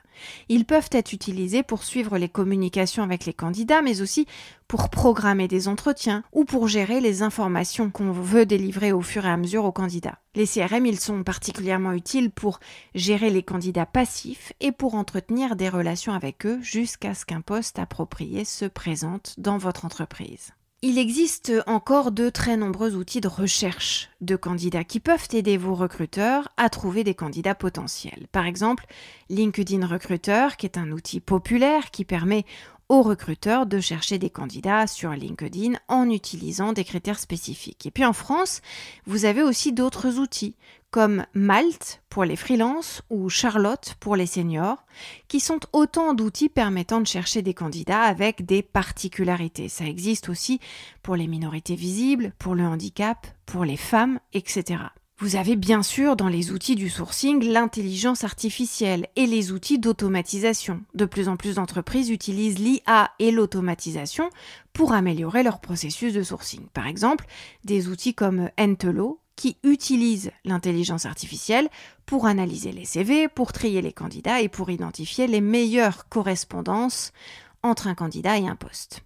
[0.49, 4.27] Ils peuvent être utilisés pour suivre les communications avec les candidats, mais aussi
[4.67, 9.31] pour programmer des entretiens ou pour gérer les informations qu'on veut délivrer au fur et
[9.31, 10.19] à mesure aux candidats.
[10.35, 12.59] Les CRM, ils sont particulièrement utiles pour
[12.93, 17.79] gérer les candidats passifs et pour entretenir des relations avec eux jusqu'à ce qu'un poste
[17.79, 20.51] approprié se présente dans votre entreprise.
[20.83, 25.75] Il existe encore de très nombreux outils de recherche de candidats qui peuvent aider vos
[25.75, 28.25] recruteurs à trouver des candidats potentiels.
[28.31, 28.87] Par exemple,
[29.29, 32.45] LinkedIn Recruiter, qui est un outil populaire qui permet
[32.91, 37.85] aux recruteurs de chercher des candidats sur LinkedIn en utilisant des critères spécifiques.
[37.85, 38.61] Et puis en France,
[39.05, 40.57] vous avez aussi d'autres outils
[40.89, 44.83] comme Malte pour les freelances ou Charlotte pour les seniors,
[45.29, 49.69] qui sont autant d'outils permettant de chercher des candidats avec des particularités.
[49.69, 50.59] Ça existe aussi
[51.01, 54.81] pour les minorités visibles, pour le handicap, pour les femmes, etc.
[55.21, 60.81] Vous avez bien sûr dans les outils du sourcing l'intelligence artificielle et les outils d'automatisation.
[60.95, 64.31] De plus en plus d'entreprises utilisent l'IA et l'automatisation
[64.73, 66.65] pour améliorer leur processus de sourcing.
[66.73, 67.27] Par exemple,
[67.65, 71.69] des outils comme Entelo qui utilisent l'intelligence artificielle
[72.07, 77.13] pour analyser les CV, pour trier les candidats et pour identifier les meilleures correspondances
[77.61, 79.03] entre un candidat et un poste.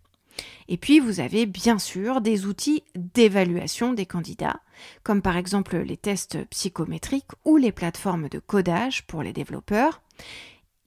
[0.68, 4.60] Et puis, vous avez bien sûr des outils d'évaluation des candidats,
[5.04, 10.02] comme par exemple les tests psychométriques ou les plateformes de codage pour les développeurs.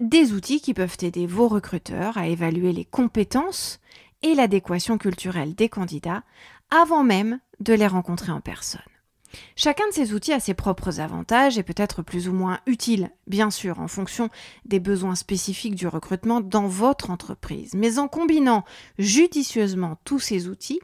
[0.00, 3.80] Des outils qui peuvent aider vos recruteurs à évaluer les compétences
[4.22, 6.22] et l'adéquation culturelle des candidats
[6.70, 8.80] avant même de les rencontrer en personne.
[9.56, 13.10] Chacun de ces outils a ses propres avantages et peut être plus ou moins utile,
[13.26, 14.28] bien sûr, en fonction
[14.64, 17.74] des besoins spécifiques du recrutement dans votre entreprise.
[17.74, 18.64] Mais en combinant
[18.98, 20.80] judicieusement tous ces outils,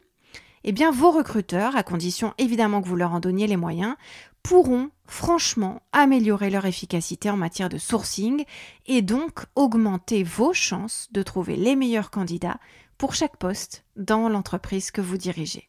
[0.64, 3.96] eh bien vos recruteurs, à condition évidemment que vous leur en donniez les moyens,
[4.42, 8.44] pourront franchement améliorer leur efficacité en matière de sourcing
[8.86, 12.58] et donc augmenter vos chances de trouver les meilleurs candidats
[12.98, 15.68] pour chaque poste dans l'entreprise que vous dirigez.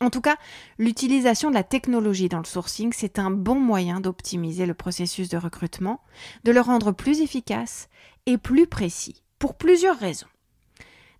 [0.00, 0.36] En tout cas,
[0.78, 5.38] l'utilisation de la technologie dans le sourcing, c'est un bon moyen d'optimiser le processus de
[5.38, 6.02] recrutement,
[6.44, 7.88] de le rendre plus efficace
[8.26, 10.26] et plus précis, pour plusieurs raisons.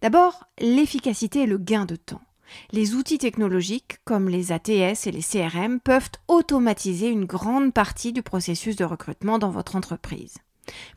[0.02, 2.20] D'abord, l'efficacité et le gain de temps.
[2.70, 8.22] Les outils technologiques comme les ATS et les CRM peuvent automatiser une grande partie du
[8.22, 10.34] processus de recrutement dans votre entreprise.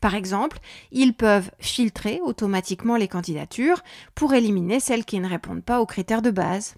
[0.02, 0.60] Par exemple,
[0.92, 3.84] ils peuvent filtrer automatiquement les candidatures
[4.16, 6.76] pour éliminer celles qui ne répondent pas aux critères de base,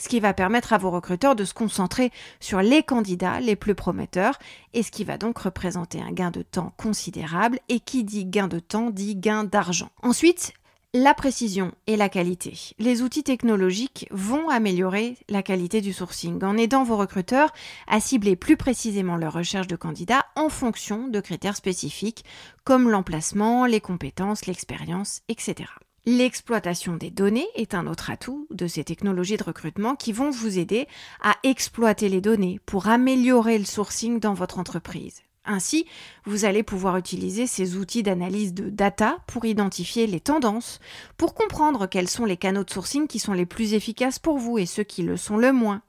[0.00, 2.10] ce qui va permettre à vos recruteurs de se concentrer
[2.40, 4.38] sur les candidats les plus prometteurs
[4.72, 8.48] et ce qui va donc représenter un gain de temps considérable et qui dit gain
[8.48, 9.90] de temps dit gain d'argent.
[10.02, 10.54] Ensuite,
[10.94, 12.58] la précision et la qualité.
[12.78, 17.52] Les outils technologiques vont améliorer la qualité du sourcing en aidant vos recruteurs
[17.86, 22.24] à cibler plus précisément leur recherche de candidats en fonction de critères spécifiques
[22.64, 25.68] comme l'emplacement, les compétences, l'expérience, etc.
[26.06, 30.58] L'exploitation des données est un autre atout de ces technologies de recrutement qui vont vous
[30.58, 30.88] aider
[31.20, 35.22] à exploiter les données pour améliorer le sourcing dans votre entreprise.
[35.44, 35.86] Ainsi,
[36.24, 40.80] vous allez pouvoir utiliser ces outils d'analyse de data pour identifier les tendances,
[41.18, 44.58] pour comprendre quels sont les canaux de sourcing qui sont les plus efficaces pour vous
[44.58, 45.82] et ceux qui le sont le moins,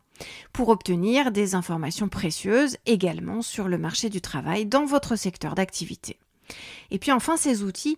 [0.52, 6.18] pour obtenir des informations précieuses également sur le marché du travail dans votre secteur d'activité.
[6.92, 7.98] Et puis enfin, ces outils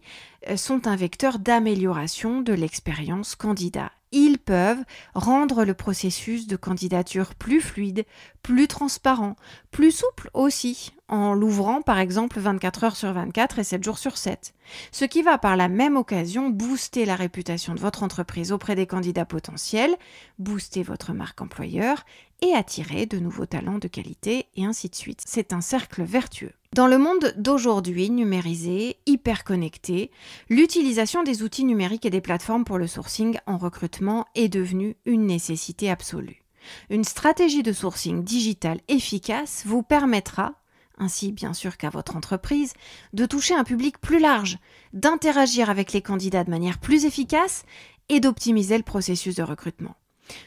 [0.50, 3.92] euh, sont un vecteur d'amélioration de l'expérience candidat.
[4.16, 4.84] Ils peuvent
[5.16, 8.06] rendre le processus de candidature plus fluide,
[8.44, 9.36] plus transparent,
[9.72, 14.18] plus souple aussi, en l'ouvrant par exemple 24 heures sur 24 et 7 jours sur
[14.18, 14.54] 7.
[14.92, 18.86] Ce qui va par la même occasion booster la réputation de votre entreprise auprès des
[18.86, 19.96] candidats potentiels,
[20.38, 22.06] booster votre marque employeur
[22.42, 25.24] et attirer de nouveaux talents de qualité et ainsi de suite.
[25.26, 26.54] C'est un cercle vertueux.
[26.74, 30.10] Dans le monde d'aujourd'hui, numérisé, hyper connecté,
[30.50, 35.28] l'utilisation des outils numériques et des plateformes pour le sourcing en recrutement est devenue une
[35.28, 36.42] nécessité absolue.
[36.90, 40.56] Une stratégie de sourcing digital efficace vous permettra,
[40.98, 42.74] ainsi bien sûr qu'à votre entreprise,
[43.14, 44.58] de toucher un public plus large,
[44.94, 47.66] d'interagir avec les candidats de manière plus efficace
[48.10, 49.96] et d'optimiser le processus de recrutement.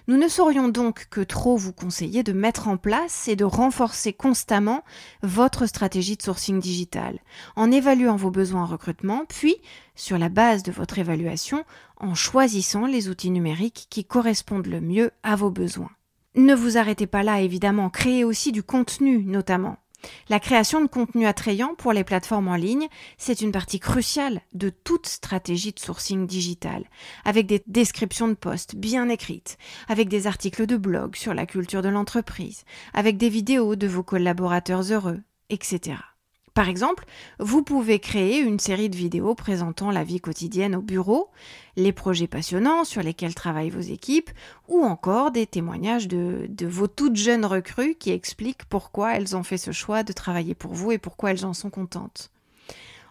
[0.08, 4.12] Nous ne saurions donc que trop vous conseiller de mettre en place et de renforcer
[4.12, 4.84] constamment
[5.22, 7.18] votre stratégie de sourcing digital,
[7.56, 9.56] en évaluant vos besoins en recrutement, puis,
[9.94, 11.64] sur la base de votre évaluation,
[11.98, 15.90] en choisissant les outils numériques qui correspondent le mieux à vos besoins.
[16.34, 19.78] Ne vous arrêtez pas là, évidemment, créez aussi du contenu notamment.
[20.28, 22.88] La création de contenu attrayant pour les plateformes en ligne,
[23.18, 26.84] c'est une partie cruciale de toute stratégie de sourcing digital,
[27.24, 31.82] avec des descriptions de postes bien écrites, avec des articles de blog sur la culture
[31.82, 32.64] de l'entreprise,
[32.94, 35.96] avec des vidéos de vos collaborateurs heureux, etc.
[36.56, 37.04] Par exemple,
[37.38, 41.28] vous pouvez créer une série de vidéos présentant la vie quotidienne au bureau,
[41.76, 44.30] les projets passionnants sur lesquels travaillent vos équipes,
[44.66, 49.58] ou encore des témoignages de, vos toutes jeunes recrues qui expliquent pourquoi elles ont fait
[49.58, 52.30] ce choix de travailler pour vous et pourquoi elles en sont contentes.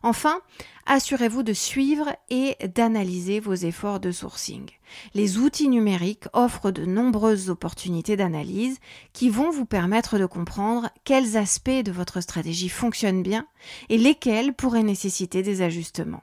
[0.05, 0.39] Enfin,
[0.85, 4.69] assurez-vous de suivre et d'analyser vos efforts de sourcing.
[5.15, 8.77] Les outils numériques offrent de nombreuses opportunités d'analyse
[9.13, 13.47] qui vont vous permettre de comprendre quels aspects de votre stratégie fonctionnent bien
[13.89, 16.21] et lesquels pourraient nécessiter des ajustements.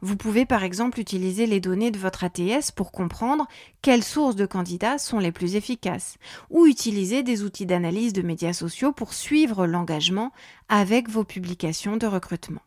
[0.00, 3.46] Vous pouvez par exemple utiliser les données de votre ATS pour comprendre
[3.80, 6.16] quelles sources de candidats sont les plus efficaces,
[6.50, 10.32] ou utiliser des outils d'analyse de médias sociaux pour suivre l'engagement
[10.68, 12.62] avec vos publications de recrutement.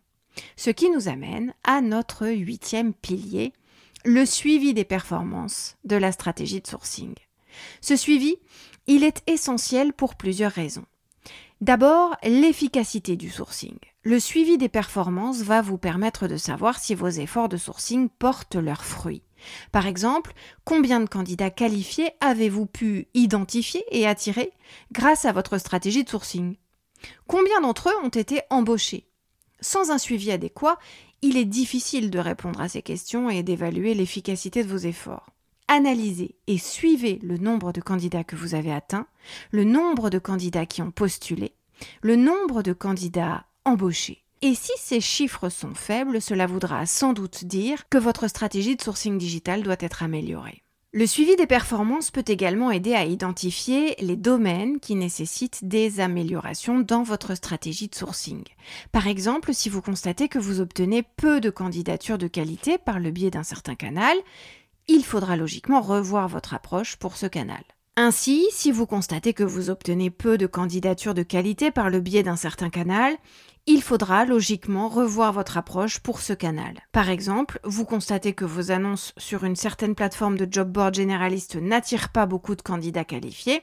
[0.56, 3.54] Ce qui nous amène à notre huitième pilier,
[4.06, 7.14] le suivi des performances de la stratégie de sourcing.
[7.82, 8.38] Ce suivi,
[8.88, 10.86] il est essentiel pour plusieurs raisons.
[11.62, 13.78] D'abord, l'efficacité du sourcing.
[14.02, 18.56] Le suivi des performances va vous permettre de savoir si vos efforts de sourcing portent
[18.56, 19.24] leurs fruits.
[19.72, 20.34] Par exemple,
[20.66, 24.52] combien de candidats qualifiés avez-vous pu identifier et attirer
[24.92, 26.58] grâce à votre stratégie de sourcing?
[27.28, 29.08] Combien d'entre eux ont été embauchés?
[29.64, 30.78] Sans un suivi adéquat,
[31.24, 35.30] il est difficile de répondre à ces questions et d'évaluer l'efficacité de vos efforts.
[35.68, 39.08] Analysez et suivez le nombre de candidats que vous avez atteints,
[39.52, 41.54] le nombre de candidats qui ont postulé,
[42.02, 44.24] le nombre de candidats embauchés.
[44.42, 48.82] Et si ces chiffres sont faibles, cela voudra sans doute dire que votre stratégie de
[48.82, 50.63] sourcing digital doit être améliorée.
[50.96, 56.82] Le suivi des performances peut également aider à identifier les domaines qui nécessitent des améliorations
[56.82, 58.44] dans votre stratégie de sourcing.
[58.92, 63.10] Par exemple, si vous constatez que vous obtenez peu de candidatures de qualité par le
[63.10, 64.16] biais d'un certain canal,
[64.88, 67.64] il faudra logiquement revoir votre approche pour ce canal.
[67.96, 72.22] Ainsi, si vous constatez que vous obtenez peu de candidatures de qualité par le biais
[72.22, 73.16] d'un certain canal,
[73.66, 76.82] il faudra logiquement revoir votre approche pour ce canal.
[76.92, 81.56] Par exemple, vous constatez que vos annonces sur une certaine plateforme de job board généraliste
[81.56, 83.62] n'attirent pas beaucoup de candidats qualifiés,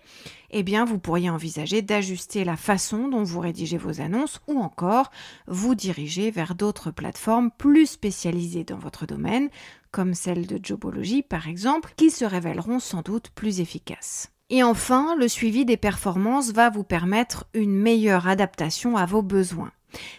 [0.53, 5.11] eh bien vous pourriez envisager d'ajuster la façon dont vous rédigez vos annonces ou encore
[5.47, 9.51] vous diriger vers d'autres plateformes plus spécialisées dans votre domaine,
[9.91, 14.31] comme celle de Jobology par exemple, qui se révéleront sans doute plus efficaces.
[14.49, 19.71] Et enfin, le suivi des performances va vous permettre une meilleure adaptation à vos besoins.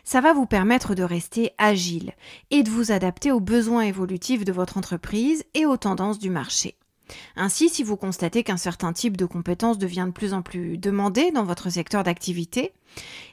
[0.03, 2.13] Ça va vous permettre de rester agile
[2.49, 6.75] et de vous adapter aux besoins évolutifs de votre entreprise et aux tendances du marché.
[7.35, 11.31] Ainsi, si vous constatez qu'un certain type de compétences devient de plus en plus demandé
[11.31, 12.73] dans votre secteur d'activité,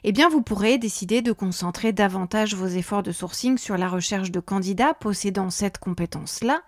[0.03, 4.31] eh bien vous pourrez décider de concentrer davantage vos efforts de sourcing sur la recherche
[4.31, 6.61] de candidats possédant cette compétence-là,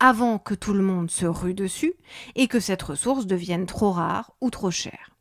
[0.00, 1.94] avant que tout le monde se rue dessus
[2.34, 5.11] et que cette ressource devienne trop rare ou trop chère.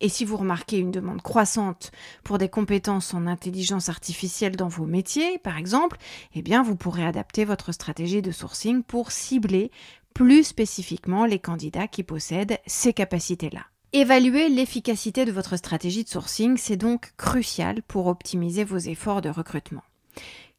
[0.00, 1.90] Et si vous remarquez une demande croissante
[2.22, 5.98] pour des compétences en intelligence artificielle dans vos métiers, par exemple,
[6.34, 9.70] eh bien vous pourrez adapter votre stratégie de sourcing pour cibler
[10.14, 13.66] plus spécifiquement les candidats qui possèdent ces capacités-là.
[13.92, 19.30] Évaluer l'efficacité de votre stratégie de sourcing, c'est donc crucial pour optimiser vos efforts de
[19.30, 19.84] recrutement.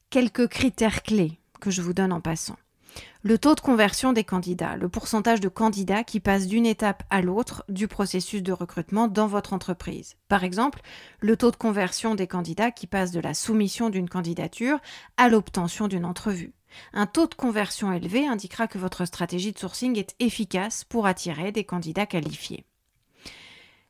[0.10, 2.56] Quelques critères clés que je vous donne en passant.
[3.24, 7.22] Le taux de conversion des candidats, le pourcentage de candidats qui passent d'une étape à
[7.22, 10.16] l'autre du processus de recrutement dans votre entreprise.
[10.28, 10.82] Par exemple,
[11.20, 14.80] le taux de conversion des candidats qui passent de la soumission d'une candidature
[15.18, 16.54] à l'obtention d'une entrevue.
[16.94, 21.52] Un taux de conversion élevé indiquera que votre stratégie de sourcing est efficace pour attirer
[21.52, 22.66] des candidats qualifiés.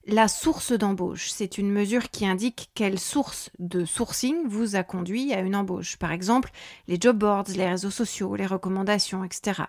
[0.09, 5.33] La source d'embauche, c'est une mesure qui indique quelle source de sourcing vous a conduit
[5.33, 5.97] à une embauche.
[5.97, 6.49] Par exemple,
[6.87, 9.63] les job boards, les réseaux sociaux, les recommandations, etc.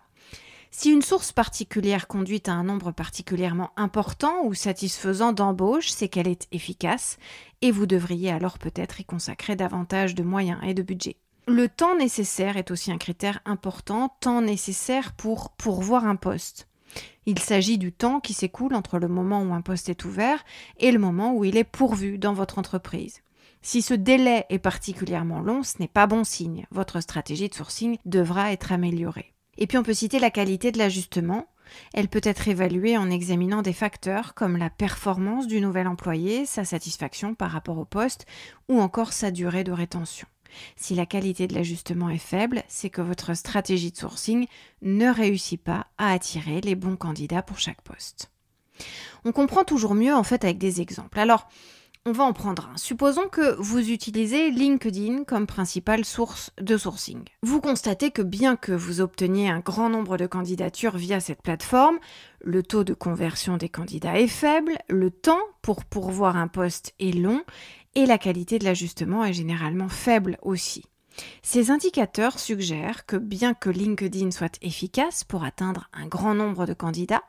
[0.71, 6.29] Si une source particulière conduit à un nombre particulièrement important ou satisfaisant d'embauche, c'est qu'elle
[6.29, 7.19] est efficace
[7.61, 11.17] et vous devriez alors peut-être y consacrer davantage de moyens et de budget.
[11.49, 16.69] Le temps nécessaire est aussi un critère important, temps nécessaire pour pourvoir un poste.
[17.31, 20.43] Il s'agit du temps qui s'écoule entre le moment où un poste est ouvert
[20.79, 23.21] et le moment où il est pourvu dans votre entreprise.
[23.61, 26.65] Si ce délai est particulièrement long, ce n'est pas bon signe.
[26.71, 29.35] Votre stratégie de sourcing devra être améliorée.
[29.59, 31.45] Et puis on peut citer la qualité de l'ajustement.
[31.93, 36.65] Elle peut être évaluée en examinant des facteurs comme la performance du nouvel employé, sa
[36.65, 38.25] satisfaction par rapport au poste
[38.71, 40.27] ou encore sa durée de rétention.
[40.77, 44.47] Si la qualité de l'ajustement est faible, c'est que votre stratégie de sourcing
[44.83, 48.31] ne réussit pas à attirer les bons candidats pour chaque poste.
[49.25, 51.19] On comprend toujours mieux en fait avec des exemples.
[51.19, 51.49] Alors,
[52.09, 52.77] on va en prendre un.
[52.79, 57.23] Supposons que vous utilisez LinkedIn comme principale source de sourcing.
[57.43, 61.99] Vous constatez que bien que vous obteniez un grand nombre de candidatures via cette plateforme,
[62.41, 67.15] le taux de conversion des candidats est faible, le temps pour pourvoir un poste est
[67.15, 67.43] long
[67.99, 70.85] et la qualité de l'ajustement est généralement faible aussi.
[71.43, 76.75] Ces indicateurs suggèrent que bien que LinkedIn soit efficace pour atteindre un grand nombre de
[76.75, 77.25] candidats,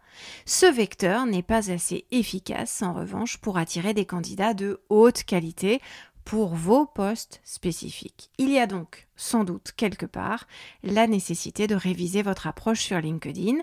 [0.45, 5.81] ce vecteur n'est pas assez efficace en revanche pour attirer des candidats de haute qualité
[6.23, 8.29] pour vos postes spécifiques.
[8.37, 10.45] Il y a donc sans doute quelque part
[10.83, 13.57] la nécessité de réviser votre approche sur LinkedIn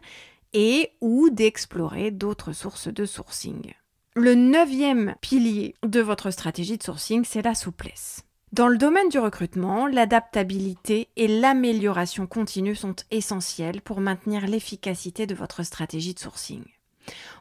[0.54, 3.74] et ou d'explorer d'autres sources de sourcing.
[4.18, 8.24] Le neuvième pilier de votre stratégie de sourcing, c'est la souplesse.
[8.50, 15.34] Dans le domaine du recrutement, l'adaptabilité et l'amélioration continue sont essentielles pour maintenir l'efficacité de
[15.34, 16.64] votre stratégie de sourcing.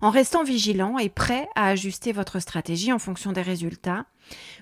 [0.02, 4.06] En restant vigilant et prêt à ajuster votre stratégie en fonction des résultats,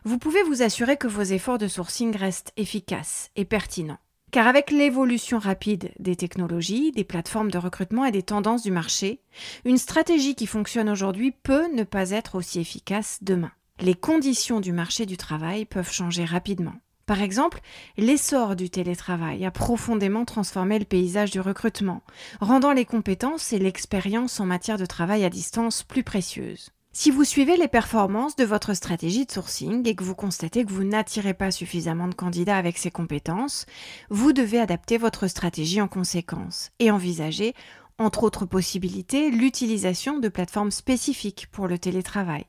[0.03, 3.97] vous pouvez vous assurer que vos efforts de sourcing restent efficaces et pertinents.
[4.33, 9.19] Car avec l'évolution rapide des technologies, des plateformes de recrutement et des tendances du marché,
[9.63, 13.51] une stratégie qui fonctionne aujourd'hui peut ne pas être aussi efficace demain.
[13.79, 16.73] Les conditions du marché du travail peuvent changer rapidement.
[17.05, 17.61] Par exemple,
[17.95, 22.01] l'essor du télétravail a profondément transformé le paysage du recrutement,
[22.41, 26.71] rendant les compétences et l'expérience en matière de travail à distance plus précieuses.
[26.95, 30.71] Si vous suivez les performances de votre stratégie de sourcing et que vous constatez que
[30.71, 33.65] vous n'attirez pas suffisamment de candidats avec ces compétences,
[34.11, 37.55] vous devez adapter votre stratégie en conséquence et envisager,
[37.97, 42.45] entre autres possibilités, l'utilisation de plateformes spécifiques pour le télétravail.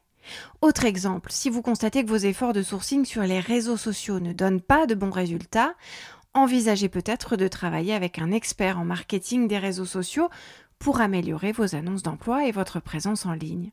[0.61, 4.35] Autre exemple, si vous constatez que vos efforts de sourcing sur les réseaux sociaux ne
[4.35, 5.75] donnent pas de bons résultats,
[6.35, 10.29] envisagez peut-être de travailler avec un expert en marketing des réseaux sociaux
[10.79, 13.73] pour améliorer vos annonces d'emploi et votre présence en ligne.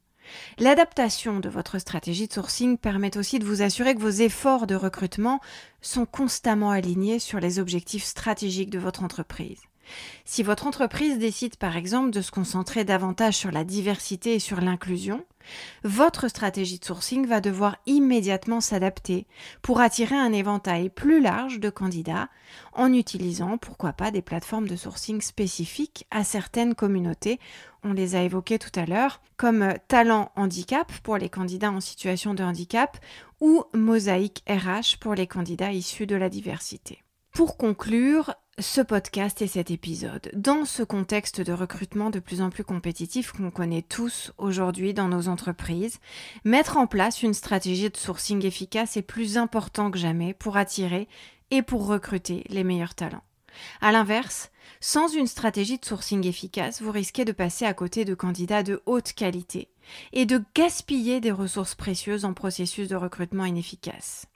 [0.57, 4.75] L'adaptation de votre stratégie de sourcing permet aussi de vous assurer que vos efforts de
[4.75, 5.39] recrutement
[5.81, 9.61] sont constamment alignés sur les objectifs stratégiques de votre entreprise.
[10.25, 14.61] Si votre entreprise décide par exemple de se concentrer davantage sur la diversité et sur
[14.61, 15.25] l'inclusion,
[15.83, 19.27] votre stratégie de sourcing va devoir immédiatement s'adapter
[19.61, 22.29] pour attirer un éventail plus large de candidats
[22.73, 27.39] en utilisant pourquoi pas des plateformes de sourcing spécifiques à certaines communautés.
[27.83, 32.33] On les a évoquées tout à l'heure, comme Talent Handicap pour les candidats en situation
[32.33, 32.97] de handicap
[33.39, 37.03] ou Mosaïque RH pour les candidats issus de la diversité.
[37.33, 40.29] Pour conclure, ce podcast et cet épisode.
[40.33, 45.07] Dans ce contexte de recrutement de plus en plus compétitif qu'on connaît tous aujourd'hui dans
[45.07, 45.99] nos entreprises,
[46.43, 51.07] mettre en place une stratégie de sourcing efficace est plus important que jamais pour attirer
[51.51, 53.23] et pour recruter les meilleurs talents.
[53.79, 54.51] A l'inverse,
[54.81, 58.81] sans une stratégie de sourcing efficace, vous risquez de passer à côté de candidats de
[58.85, 59.69] haute qualité
[60.11, 64.27] et de gaspiller des ressources précieuses en processus de recrutement inefficace.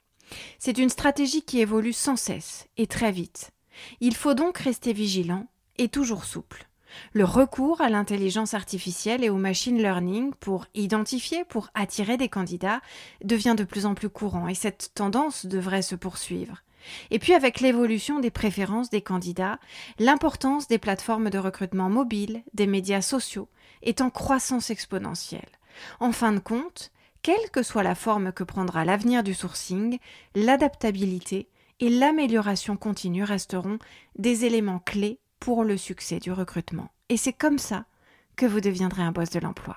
[0.58, 3.52] C'est une stratégie qui évolue sans cesse et très vite
[4.00, 5.46] il faut donc rester vigilant
[5.78, 6.66] et toujours souple.
[7.12, 12.80] Le recours à l'intelligence artificielle et au machine learning pour identifier, pour attirer des candidats
[13.22, 16.62] devient de plus en plus courant et cette tendance devrait se poursuivre.
[17.10, 19.58] Et puis avec l'évolution des préférences des candidats,
[19.98, 23.48] l'importance des plateformes de recrutement mobile, des médias sociaux,
[23.82, 25.50] est en croissance exponentielle.
[25.98, 26.92] En fin de compte,
[27.26, 29.98] quelle que soit la forme que prendra l'avenir du sourcing,
[30.36, 31.48] l'adaptabilité
[31.80, 33.80] et l'amélioration continue resteront
[34.16, 36.88] des éléments clés pour le succès du recrutement.
[37.08, 37.86] Et c'est comme ça
[38.36, 39.76] que vous deviendrez un boss de l'emploi.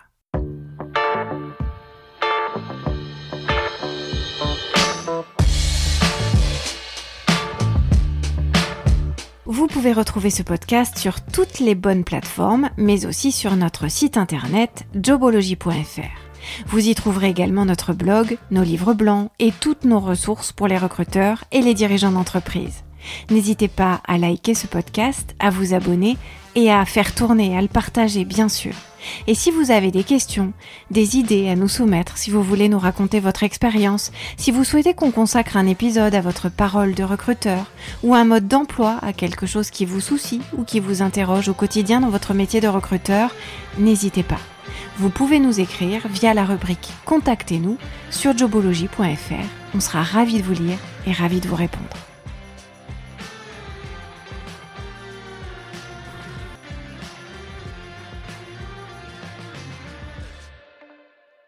[9.48, 14.18] Vous pouvez retrouver ce podcast sur toutes les bonnes plateformes, mais aussi sur notre site
[14.18, 16.29] internet jobology.fr.
[16.68, 20.78] Vous y trouverez également notre blog, nos livres blancs et toutes nos ressources pour les
[20.78, 22.84] recruteurs et les dirigeants d'entreprise.
[23.30, 26.18] N'hésitez pas à liker ce podcast, à vous abonner
[26.56, 28.74] et à faire tourner, à le partager bien sûr.
[29.28, 30.52] Et si vous avez des questions,
[30.92, 34.94] des idées à nous soumettre, si vous voulez nous raconter votre expérience, si vous souhaitez
[34.94, 37.66] qu'on consacre un épisode à votre parole de recruteur
[38.04, 41.54] ou un mode d'emploi à quelque chose qui vous soucie ou qui vous interroge au
[41.54, 43.34] quotidien dans votre métier de recruteur,
[43.78, 44.40] n'hésitez pas
[45.00, 47.78] vous pouvez nous écrire via la rubrique Contactez-nous
[48.12, 49.46] sur jobology.fr.
[49.74, 50.78] On sera ravis de vous lire
[51.08, 52.09] et ravis de vous répondre.